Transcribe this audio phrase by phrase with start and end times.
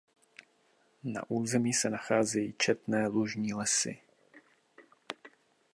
[1.03, 3.99] Na území se nacházejí četné lužní lesy.